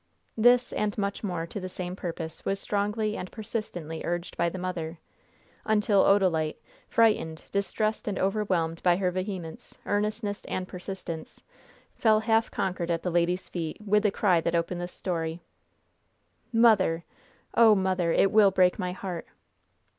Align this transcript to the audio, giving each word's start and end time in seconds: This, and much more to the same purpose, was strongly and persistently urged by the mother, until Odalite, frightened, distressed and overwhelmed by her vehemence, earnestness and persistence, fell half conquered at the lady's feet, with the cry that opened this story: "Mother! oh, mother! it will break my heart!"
This, 0.35 0.73
and 0.73 0.97
much 0.97 1.23
more 1.23 1.45
to 1.45 1.59
the 1.59 1.69
same 1.69 1.95
purpose, 1.95 2.43
was 2.43 2.59
strongly 2.59 3.15
and 3.15 3.31
persistently 3.31 4.01
urged 4.03 4.35
by 4.35 4.49
the 4.49 4.57
mother, 4.57 4.97
until 5.63 6.03
Odalite, 6.05 6.55
frightened, 6.89 7.43
distressed 7.51 8.07
and 8.07 8.17
overwhelmed 8.17 8.81
by 8.81 8.97
her 8.97 9.11
vehemence, 9.11 9.77
earnestness 9.85 10.43
and 10.45 10.67
persistence, 10.67 11.43
fell 11.93 12.19
half 12.21 12.49
conquered 12.49 12.89
at 12.89 13.03
the 13.03 13.11
lady's 13.11 13.47
feet, 13.47 13.79
with 13.79 14.01
the 14.01 14.09
cry 14.09 14.41
that 14.41 14.55
opened 14.55 14.81
this 14.81 14.91
story: 14.91 15.39
"Mother! 16.51 17.03
oh, 17.53 17.75
mother! 17.75 18.11
it 18.11 18.31
will 18.31 18.49
break 18.49 18.79
my 18.79 18.93
heart!" 18.93 19.27